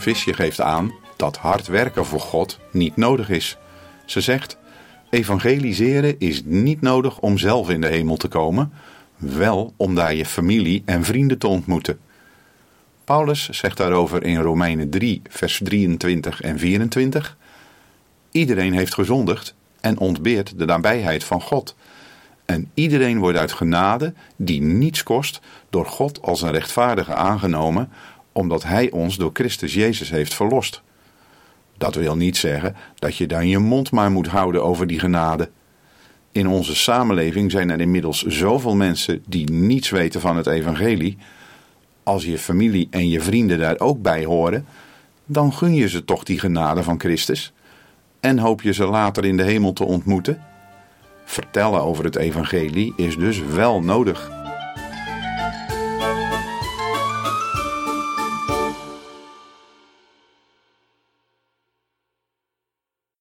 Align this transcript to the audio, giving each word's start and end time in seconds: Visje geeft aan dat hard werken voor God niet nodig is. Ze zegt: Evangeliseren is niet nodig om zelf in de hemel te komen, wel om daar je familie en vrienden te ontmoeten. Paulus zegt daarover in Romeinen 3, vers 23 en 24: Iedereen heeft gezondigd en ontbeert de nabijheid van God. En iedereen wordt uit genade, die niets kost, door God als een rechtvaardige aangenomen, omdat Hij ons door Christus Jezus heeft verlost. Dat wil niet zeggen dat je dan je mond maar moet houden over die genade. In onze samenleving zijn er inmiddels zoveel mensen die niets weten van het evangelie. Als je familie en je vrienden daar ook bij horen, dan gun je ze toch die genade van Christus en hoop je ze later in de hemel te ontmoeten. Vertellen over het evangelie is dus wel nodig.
Visje 0.00 0.34
geeft 0.34 0.60
aan 0.60 0.92
dat 1.16 1.36
hard 1.36 1.66
werken 1.66 2.06
voor 2.06 2.20
God 2.20 2.58
niet 2.70 2.96
nodig 2.96 3.30
is. 3.30 3.56
Ze 4.04 4.20
zegt: 4.20 4.56
Evangeliseren 5.10 6.18
is 6.18 6.42
niet 6.44 6.80
nodig 6.80 7.18
om 7.18 7.38
zelf 7.38 7.70
in 7.70 7.80
de 7.80 7.86
hemel 7.86 8.16
te 8.16 8.28
komen, 8.28 8.72
wel 9.16 9.72
om 9.76 9.94
daar 9.94 10.14
je 10.14 10.26
familie 10.26 10.82
en 10.84 11.04
vrienden 11.04 11.38
te 11.38 11.46
ontmoeten. 11.46 11.98
Paulus 13.04 13.48
zegt 13.48 13.76
daarover 13.76 14.24
in 14.24 14.40
Romeinen 14.40 14.90
3, 14.90 15.22
vers 15.28 15.60
23 15.64 16.40
en 16.40 16.58
24: 16.58 17.36
Iedereen 18.30 18.72
heeft 18.72 18.94
gezondigd 18.94 19.54
en 19.80 19.98
ontbeert 19.98 20.58
de 20.58 20.64
nabijheid 20.64 21.24
van 21.24 21.42
God. 21.42 21.74
En 22.44 22.70
iedereen 22.74 23.18
wordt 23.18 23.38
uit 23.38 23.52
genade, 23.52 24.14
die 24.36 24.62
niets 24.62 25.02
kost, 25.02 25.40
door 25.70 25.86
God 25.86 26.22
als 26.22 26.42
een 26.42 26.52
rechtvaardige 26.52 27.14
aangenomen, 27.14 27.90
omdat 28.32 28.62
Hij 28.62 28.90
ons 28.90 29.16
door 29.16 29.30
Christus 29.32 29.74
Jezus 29.74 30.10
heeft 30.10 30.34
verlost. 30.34 30.82
Dat 31.78 31.94
wil 31.94 32.16
niet 32.16 32.36
zeggen 32.36 32.76
dat 32.94 33.16
je 33.16 33.26
dan 33.26 33.48
je 33.48 33.58
mond 33.58 33.90
maar 33.90 34.10
moet 34.10 34.26
houden 34.26 34.64
over 34.64 34.86
die 34.86 34.98
genade. 34.98 35.50
In 36.32 36.48
onze 36.48 36.76
samenleving 36.76 37.50
zijn 37.50 37.70
er 37.70 37.80
inmiddels 37.80 38.22
zoveel 38.22 38.76
mensen 38.76 39.24
die 39.26 39.50
niets 39.50 39.90
weten 39.90 40.20
van 40.20 40.36
het 40.36 40.46
evangelie. 40.46 41.18
Als 42.02 42.24
je 42.24 42.38
familie 42.38 42.88
en 42.90 43.08
je 43.08 43.20
vrienden 43.20 43.58
daar 43.58 43.78
ook 43.78 44.02
bij 44.02 44.24
horen, 44.24 44.66
dan 45.26 45.52
gun 45.52 45.74
je 45.74 45.88
ze 45.88 46.04
toch 46.04 46.24
die 46.24 46.38
genade 46.38 46.82
van 46.82 47.00
Christus 47.00 47.52
en 48.20 48.38
hoop 48.38 48.62
je 48.62 48.72
ze 48.72 48.84
later 48.84 49.24
in 49.24 49.36
de 49.36 49.42
hemel 49.42 49.72
te 49.72 49.84
ontmoeten. 49.84 50.42
Vertellen 51.24 51.82
over 51.82 52.04
het 52.04 52.16
evangelie 52.16 52.92
is 52.96 53.16
dus 53.16 53.38
wel 53.40 53.82
nodig. 53.82 54.39